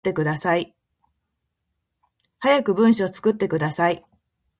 [2.43, 4.03] 早く文章作ってください